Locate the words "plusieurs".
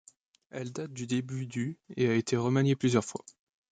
2.75-3.05